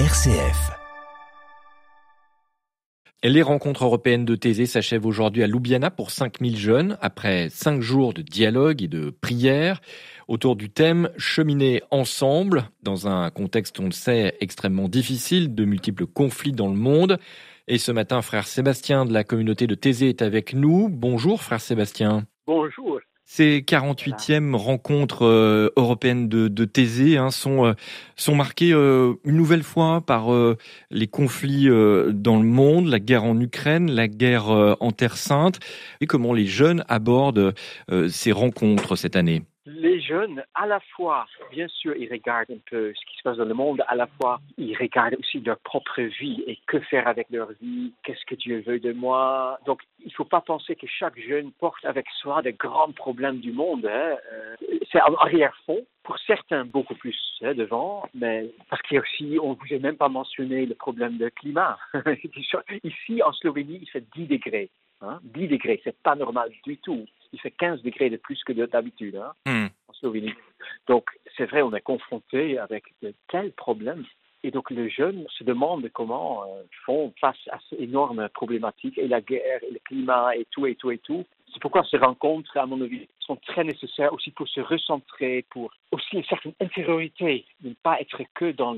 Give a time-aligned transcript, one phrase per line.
[0.00, 0.72] RCF.
[3.22, 8.12] Les rencontres européennes de Thésée s'achèvent aujourd'hui à Ljubljana pour 5000 jeunes, après 5 jours
[8.12, 9.80] de dialogue et de prière,
[10.26, 16.06] autour du thème Cheminer ensemble, dans un contexte, on le sait, extrêmement difficile, de multiples
[16.06, 17.18] conflits dans le monde.
[17.68, 20.88] Et ce matin, frère Sébastien de la communauté de Thésée est avec nous.
[20.88, 22.26] Bonjour, frère Sébastien.
[22.48, 22.98] Bonjour.
[23.26, 27.72] Ces 48e rencontres euh, européennes de, de Thésée hein, sont, euh,
[28.16, 30.28] sont marquées euh, une nouvelle fois par
[30.90, 35.58] les conflits dans le monde, la guerre en Ukraine, la guerre en Terre Sainte,
[36.00, 37.54] et comment les jeunes abordent
[38.08, 42.92] ces rencontres cette année les jeunes, à la fois, bien sûr, ils regardent un peu
[42.94, 46.02] ce qui se passe dans le monde, à la fois, ils regardent aussi leur propre
[46.02, 49.58] vie et que faire avec leur vie, qu'est-ce que Dieu veut de moi.
[49.64, 53.38] Donc, il ne faut pas penser que chaque jeune porte avec soi des grands problèmes
[53.38, 53.86] du monde.
[53.86, 54.16] Hein.
[54.32, 54.56] Euh,
[54.92, 59.38] c'est en arrière-fond, pour certains beaucoup plus hein, devant, mais parce qu'il y a aussi,
[59.42, 61.78] on ne vous a même pas mentionné le problème du climat.
[62.84, 64.70] Ici, en Slovénie, il fait 10 degrés.
[65.00, 67.04] Hein, 10 degrés, c'est pas normal du tout.
[67.32, 69.66] Il fait 15 degrés de plus que d'habitude hein, hmm.
[69.88, 70.32] en Slovénie.
[70.88, 74.04] Donc, c'est vrai, on est confronté avec de tels problèmes.
[74.44, 79.08] Et donc, les jeunes se demandent comment euh, font face à ces énormes problématiques, et
[79.08, 81.24] la guerre, et le climat, et tout, et tout, et tout.
[81.52, 85.70] C'est pourquoi ces rencontres, à mon avis, sont très nécessaires aussi pour se recentrer, pour
[85.92, 88.76] aussi une certaine intériorité, ne pas être que dans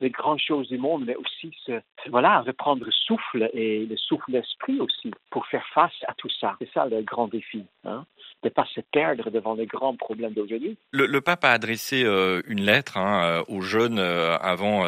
[0.00, 4.30] les grandes choses du monde, mais aussi se, voilà, reprendre le souffle et le souffle
[4.30, 6.56] d'esprit aussi pour faire face à tout ça.
[6.58, 7.64] C'est ça le grand défi.
[7.84, 8.04] Hein
[8.44, 10.76] de pas se perdre devant les grands problèmes d'aujourd'hui.
[10.92, 14.84] Le, pape a adressé euh, une lettre hein, euh, aux jeunes euh, avant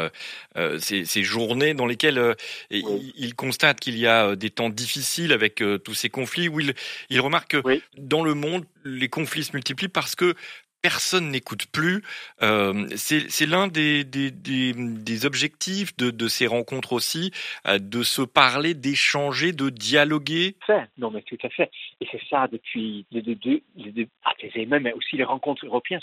[0.79, 2.37] ces, journées dans lesquelles
[2.71, 6.75] il, constate qu'il y a des temps difficiles avec tous ces conflits, où il,
[7.09, 10.35] il remarque que dans le monde, les conflits se multiplient parce que
[10.83, 12.03] personne n'écoute plus.
[12.43, 17.33] Euh, c'est l'un des, des, objectifs de, ces rencontres aussi,
[17.67, 20.57] euh, de se parler, d'échanger, de dialoguer.
[20.97, 21.71] Non, mais tout à fait.
[22.01, 26.01] Et c'est ça depuis les deux, les deux ah, même, mais aussi les rencontres européennes,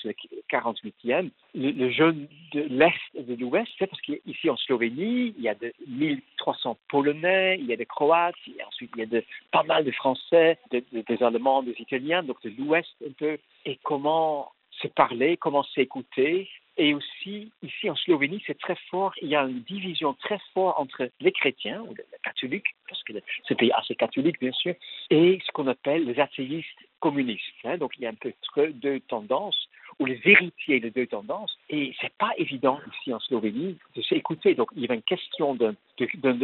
[0.53, 1.30] c'est le 48e.
[1.56, 5.56] Le, jeune de l'Est et de l'Ouest, c'est parce qu'ici en Slovénie, il y a
[5.56, 9.64] de 1300 Polonais, il y a des Croates, et ensuite il y a de, pas
[9.64, 13.38] mal de Français, des Allemands, des Italiens, donc de l'Ouest un peu.
[13.66, 16.50] Et comment se parler, comment s'écouter.
[16.75, 20.80] Et aussi, ici en Slovénie, c'est très fort, il y a une division très forte
[20.80, 23.14] entre les chrétiens, ou les catholiques, parce que
[23.47, 24.74] c'est un pays assez catholique, bien sûr,
[25.12, 26.68] et ce qu'on appelle les athéistes
[27.00, 27.44] communistes.
[27.64, 27.78] Hein.
[27.78, 28.34] Donc, il y a un peu
[28.72, 31.57] deux tendances, ou les héritiers de deux tendances.
[31.69, 34.55] Et c'est pas évident ici en Slovénie de s'écouter.
[34.55, 35.75] Donc, il y avait une question de,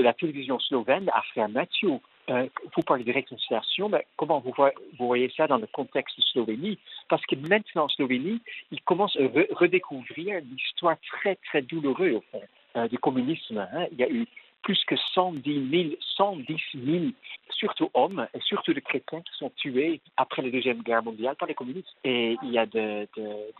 [0.01, 1.99] la télévision slovène à Frère Mathieu
[2.29, 4.53] euh, vous parlez de réconciliation, mais comment vous,
[4.99, 6.77] voyez ça dans le contexte de Slovénie?
[7.09, 8.39] Parce que maintenant, en Slovénie,
[8.71, 9.23] ils commencent à
[9.55, 12.41] redécouvrir l'histoire très, très douloureuse, au fond,
[12.75, 13.57] euh, du communisme.
[13.57, 13.87] Hein.
[13.91, 14.27] Il y a eu
[14.61, 17.05] plus que 110 000, 110 000,
[17.51, 21.47] surtout hommes et surtout des chrétiens qui sont tués après la Deuxième Guerre mondiale par
[21.47, 21.95] les communistes.
[22.03, 23.07] Et il y a des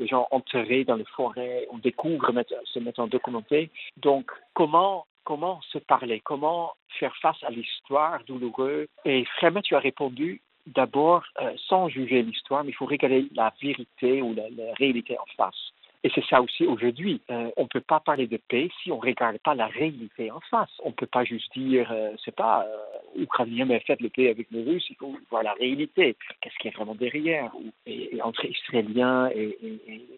[0.02, 2.32] gens enterrés dans les forêts, on découvre,
[2.66, 3.70] se mettant documenté.
[3.98, 8.88] Donc, comment comment se parler, comment faire face à l'histoire douloureuse?
[9.06, 13.54] Et vraiment, tu as répondu d'abord euh, sans juger l'histoire, mais il faut regarder la
[13.62, 14.46] vérité ou la
[14.80, 15.72] réalité en face.
[16.04, 17.22] Et c'est ça aussi aujourd'hui.
[17.30, 20.32] Euh, on ne peut pas parler de paix si on ne regarde pas la réalité
[20.32, 20.70] en face.
[20.86, 23.26] On ne peut pas juste dire, euh, c'est pas, euh,
[23.66, 24.86] mais faites le paix avec les Russes.
[24.90, 26.16] Il faut voir la réalité.
[26.40, 27.52] Qu'est-ce qu'il y a vraiment derrière?
[27.86, 29.58] Et, entre Israéliens et,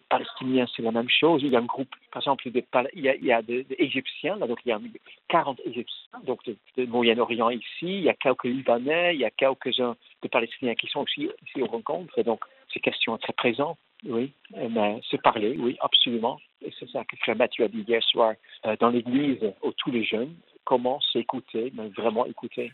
[0.08, 1.42] Palestiniens, c'est la même chose.
[1.42, 2.62] Il y a un groupe, par exemple, de,
[2.94, 4.80] il, y a, il des, Égyptiens, là, donc il y a
[5.28, 7.64] 40 Égyptiens, donc de, Moyen-Orient ici.
[7.82, 11.60] Il y a quelques Libanais, il y a quelques-uns de Palestiniens qui sont aussi ici
[11.60, 12.22] aux rencontres.
[12.22, 13.78] Donc, ces questions sont très présentes.
[14.04, 16.40] Oui, mais se parler, oui, absolument.
[16.64, 18.34] Et c'est ça que Frère Mathieu a dit hier soir
[18.66, 20.34] euh, dans l'église aux tous les jeunes.
[20.64, 22.72] Comment s'écouter, mais vraiment écouter.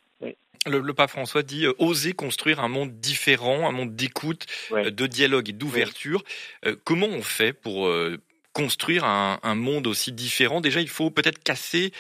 [0.66, 5.06] Le, pape François dit euh, oser construire un monde différent, un monde d'écoute, euh, de
[5.06, 6.22] dialogue et d'ouverture.
[6.84, 7.91] comment on fait pour
[8.53, 10.60] construire un, un, monde aussi différent?
[10.60, 11.92] Déjà, il faut peut-être casser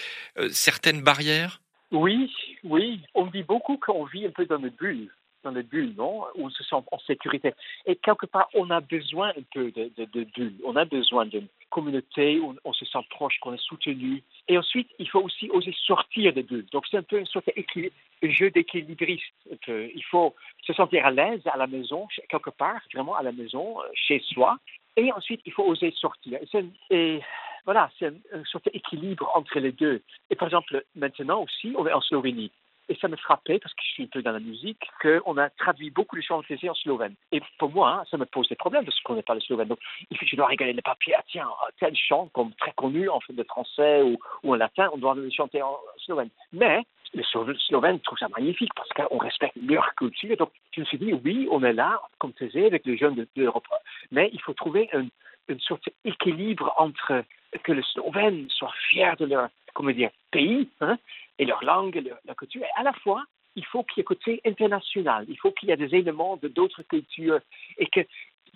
[0.50, 1.60] certaines barrières?
[1.90, 2.30] Oui,
[2.64, 3.00] oui.
[3.14, 5.10] On dit beaucoup qu'on vit un peu dans une bulle
[5.48, 6.24] dans les bulles, non?
[6.34, 7.54] Où on se sent en sécurité?
[7.86, 10.58] Et quelque part, on a besoin un peu de, de, bulles.
[10.64, 14.22] On a besoin d'une communauté où on se sent proche, qu'on est soutenu.
[14.48, 16.66] Et ensuite, il faut aussi oser sortir des bulles.
[16.72, 19.24] Donc, c'est un peu un sorte de jeu d'équilibriste.
[19.68, 20.34] Il faut
[20.66, 24.20] se sentir à l'aise à la maison, quelque part, vraiment à la maison, euh, chez
[24.32, 24.58] soi.
[24.96, 26.38] Et ensuite, il faut oser sortir.
[26.90, 27.20] Et,
[27.64, 30.02] voilà, c'est un, un sorte d'équilibre entre les deux.
[30.30, 32.50] Et par exemple, maintenant aussi, on est en Slovénie.
[32.88, 35.50] Et ça me frappait, parce que je suis un peu dans la musique, qu'on a
[35.50, 37.14] traduit beaucoup de chants en slovène.
[37.32, 39.68] Et pour moi, hein, ça me pose des problèmes parce qu'on n'est pas le slovène.
[39.68, 39.78] Donc,
[40.10, 41.14] je dois les papiers.
[41.16, 41.48] Ah, tiens,
[41.78, 45.14] tel chant, comme très connu en fait de français ou, ou en latin, on doit
[45.14, 46.30] le chanter en slovène.
[46.52, 46.82] Mais
[47.14, 50.36] les Slovènes trouvent ça magnifique parce qu'on respecte leur culture.
[50.36, 53.14] Donc, je me suis dit, oui, on est là, comme tu disais, avec les jeunes
[53.14, 53.66] de, l'Europe,
[54.10, 57.24] mais il faut trouver une sorte d'équilibre entre
[57.62, 59.48] que les Slovènes soient fiers de leur
[59.78, 60.98] comment dire, pays hein,
[61.38, 62.62] et leur langue, leur, culture.
[62.62, 63.24] Et à la fois,
[63.56, 65.24] il faut qu'il y ait côté international.
[65.28, 67.40] Il faut qu'il y ait des éléments de d'autres cultures
[67.78, 68.00] et que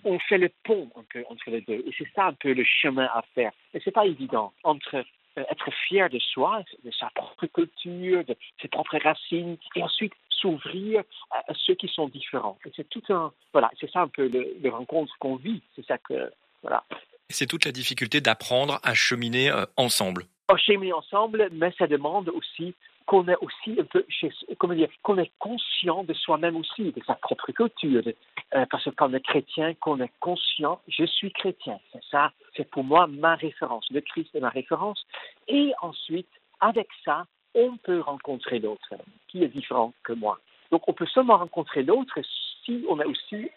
[0.05, 1.83] on fait le pont entre les deux.
[1.85, 3.51] Et c'est ça un peu le chemin à faire.
[3.73, 4.95] Et c'est pas évident entre
[5.37, 10.13] euh, être fier de soi, de sa propre culture, de ses propres racines, et ensuite
[10.29, 12.59] s'ouvrir à, ceux qui sont différents.
[12.65, 15.61] Et c'est tout un, voilà, c'est ça un peu le, le rencontre qu'on vit.
[15.75, 16.31] C'est ça que,
[16.61, 16.83] voilà.
[17.29, 20.25] C'est toute la difficulté d'apprendre à cheminer euh, ensemble.
[20.49, 22.75] À cheminer ensemble, mais ça demande aussi
[23.05, 23.77] qu'on est aussi
[24.57, 28.03] comment dire, qu'on est conscient de soi-même aussi, de sa propre culture.
[28.55, 31.79] Euh, parce que quand on est chrétien, qu'on est conscient, je suis chrétien.
[31.91, 33.89] C'est ça, c'est pour moi ma référence.
[33.91, 35.05] Le Christ est ma référence.
[35.47, 36.29] Et ensuite,
[36.59, 37.25] avec ça,
[37.55, 38.93] on peut rencontrer l'autre
[39.27, 40.39] qui est différent que moi.
[40.71, 42.19] Donc, on peut seulement rencontrer l'autre
[42.65, 43.49] si on a aussi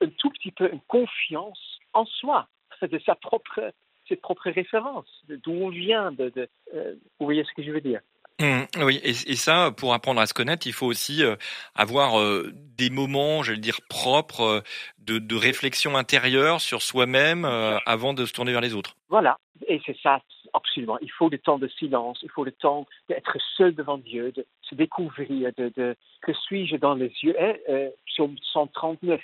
[0.00, 2.48] un tout petit peu une confiance en soi,
[2.82, 3.72] de sa propre,
[4.08, 7.80] ses propres références, d'où on vient, de, de euh, vous voyez ce que je veux
[7.80, 8.00] dire?
[8.40, 11.36] Mmh, oui, et, et, ça, pour apprendre à se connaître, il faut aussi euh,
[11.76, 14.60] avoir euh, des moments, j'allais dire, propres euh,
[14.98, 18.96] de, de, réflexion intérieure sur soi-même avant de se tourner vers les autres.
[19.08, 20.20] Voilà, et c'est ça,
[20.52, 20.98] absolument.
[21.00, 24.44] Il faut le temps de silence, il faut le temps d'être seul devant Dieu, de
[24.62, 27.36] se découvrir, de, de que suis-je dans les yeux?
[27.38, 29.20] Eh, psaume 139,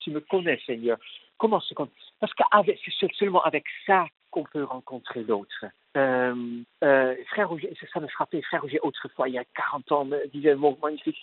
[0.00, 0.98] tu me connais, Seigneur.
[1.38, 1.72] Comment se
[2.20, 2.42] Parce que
[3.00, 5.66] c'est seulement avec ça qu'on peut rencontrer l'autre.
[5.96, 6.34] Euh,
[6.84, 10.26] euh, frère Roger, ça me frappait, frère Roger, autrefois, il y a 40 ans, me
[10.28, 11.18] disait un mot magnifique.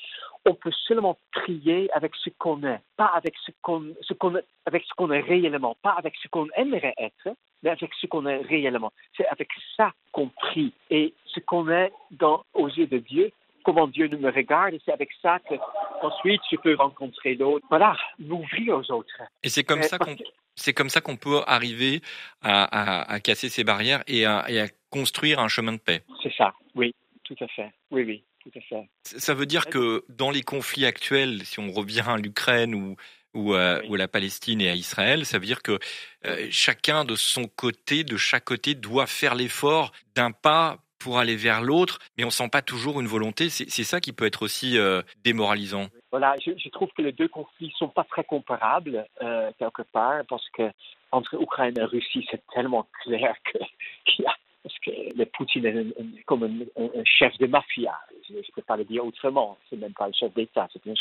[0.46, 4.84] On peut seulement prier avec ce qu'on est, pas avec ce qu'on, ce qu'on, avec
[4.84, 7.30] ce qu'on est réellement, pas avec ce qu'on aimerait être,
[7.64, 8.92] mais avec ce qu'on est réellement.
[9.16, 10.74] C'est avec ça qu'on prie.
[10.90, 13.32] Et ce qu'on est dans, aux yeux de Dieu,
[13.68, 15.56] comment Dieu nous me regarde, et c'est avec ça que
[16.02, 17.66] ensuite je peux rencontrer d'autres.
[17.68, 19.22] Voilà, m'ouvrir aux autres.
[19.44, 20.16] Et c'est comme euh, ça qu'on
[20.56, 22.02] c'est comme ça qu'on peut arriver
[22.42, 24.46] à, casser ces barrières et à,
[24.90, 26.02] construire un chemin de paix.
[26.24, 27.70] C'est ça, oui, tout à fait.
[27.92, 28.90] Oui, oui, tout à fait.
[29.04, 32.96] Ça veut dire que dans les conflits actuels, si on revient à l'Ukraine ou,
[33.34, 35.78] ou, à, la Palestine et à Israël, ça veut dire que
[36.26, 41.36] euh, chacun de son côté, de chaque côté, doit faire l'effort d'un pas pour aller
[41.36, 43.50] vers l'autre, mais on sent pas toujours une volonté.
[43.50, 45.88] C'est ça qui peut être aussi euh, démoralisant.
[46.12, 50.48] Voilà, je, trouve que les deux conflits sont pas très comparables euh, quelque part, parce
[50.50, 50.72] que
[51.12, 53.36] entre Ukraine et Russie, c'est tellement clair
[54.06, 57.98] qu'il y a parce que le Poutine est comme un, chef de mafia.
[58.28, 59.58] Je ne peux pas le dire autrement.
[59.70, 60.94] C'est même pas le chef d'État, c'est un,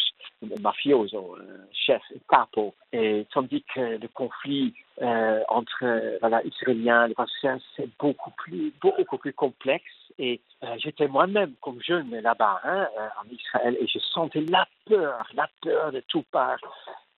[0.44, 2.75] un mafioso, un chef capo.
[2.93, 9.19] Et tandis que le conflit euh, entre voilà, Israéliens et Palestiniens, c'est beaucoup plus, beaucoup
[9.19, 9.85] plus complexe.
[10.19, 14.67] Et euh, j'étais moi-même comme jeune là-bas hein, euh, en Israël et je sentais la
[14.87, 16.59] peur, la peur de tout part,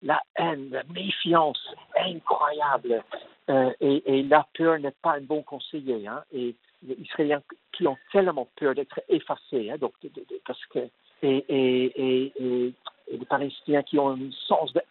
[0.03, 3.05] la haine, la méfiance incroyable.
[3.51, 6.07] Euh, et, la peur n'est pas un bon conseiller.
[6.07, 6.55] Hein, et
[6.87, 7.43] les Israéliens
[7.73, 9.95] qui ont tellement peur d'être effacés, hein, donc,
[10.47, 10.81] parce que
[11.23, 12.73] et, et, et,
[13.11, 14.83] les Palestiniens qui ont un sens de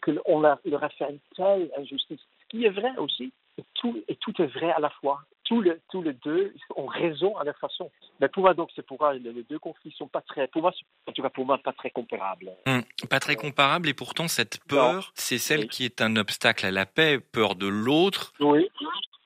[0.00, 3.30] qu'on leur, a fait une telle injustice, ce qui est vrai aussi,
[3.74, 5.20] tout, et tout est vrai à la fois.
[5.46, 7.90] Tous les, tous les deux ont raison à leur façon.
[8.20, 10.72] Mais pour moi, donc, c'est pourquoi les deux conflits sont pas très, pour moi,
[11.06, 12.50] en tout cas pour moi, pas très comparables.
[12.66, 16.70] Hum, pas très comparables, et pourtant, cette peur, c'est celle qui est un obstacle à
[16.70, 18.32] la paix, peur de l'autre.
[18.40, 18.68] Oui.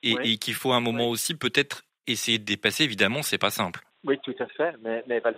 [0.03, 2.83] Et, et qu'il faut un moment aussi peut-être essayer de dépasser.
[2.83, 3.81] Évidemment, c'est pas simple.
[4.03, 4.75] Oui, tout à fait.
[4.81, 5.37] Mais, mais voilà,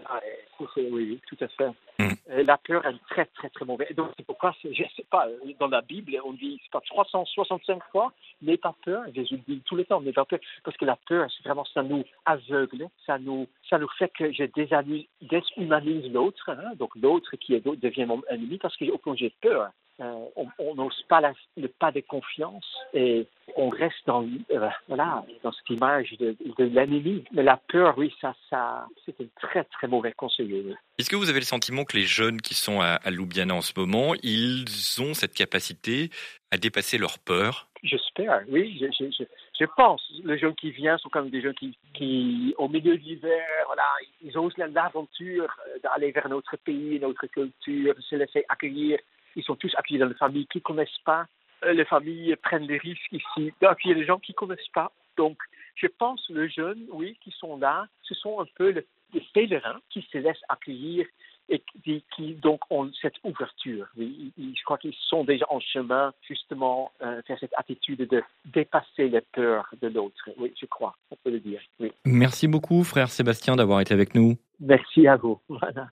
[0.77, 1.69] oui, tout à fait.
[1.99, 2.43] Mm.
[2.45, 3.93] La peur est très, très, très mauvaise.
[3.95, 5.27] Donc, c'est pourquoi, je ne sais pas,
[5.59, 9.03] dans la Bible, on dit, c'est pas 365 fois, n'aie pas peur.
[9.13, 10.39] Jésus dit tout le temps, n'aie pas peur.
[10.63, 14.31] Parce que la peur, c'est vraiment, ça nous aveugle, ça nous, ça nous fait que
[14.31, 14.45] je
[15.21, 16.71] déshumanise l'autre, hein.
[16.75, 19.69] donc l'autre qui est devient mon ennemi parce que j'ai peur.
[19.99, 20.25] Euh,
[20.57, 21.21] on n'ose pas
[21.55, 27.23] le pas de confiance et on reste dans, euh, voilà, dans cette image de, l'ennemi.
[27.31, 30.65] Mais la peur, oui, ça, ça c'est un très, très mauvais conseiller.
[30.97, 33.61] Est-ce que vous avez le sentiment que les jeunes qui sont à, à Ljubljana en
[33.61, 34.65] ce moment, ils
[34.99, 36.09] ont cette capacité
[36.49, 37.67] à dépasser leur peur?
[37.83, 39.25] J'espère, oui, je, je,
[39.59, 40.01] je, pense.
[40.23, 43.83] Les jeunes qui viennent sont comme des jeunes qui, qui au milieu de l'hiver, voilà,
[44.23, 48.97] ils osent l'aventure d'aller vers notre pays, notre culture, se laisser accueillir
[49.35, 51.25] ils sont tous accueillis dans les familles qui ne connaissent pas.
[51.65, 54.91] Euh, les familles prennent des risques ici d'accueillir des gens qui ne connaissent pas.
[55.17, 55.37] Donc,
[55.75, 58.69] je pense les jeunes, oui, qui sont là, ce sont un peu
[59.13, 61.05] les pèlerins qui se laissent accueillir
[61.49, 61.61] et
[62.15, 63.87] qui, donc ont cette ouverture.
[63.97, 69.09] Oui, je crois qu'ils sont déjà en chemin justement euh, vers cette attitude de dépasser
[69.09, 70.29] les peurs de l'autre.
[70.37, 71.61] Oui, je crois, on peut le dire.
[71.79, 71.91] Oui.
[72.05, 74.37] Merci beaucoup, frère Sébastien, d'avoir été avec nous.
[74.59, 75.39] Merci à vous.
[75.49, 75.89] Voilà.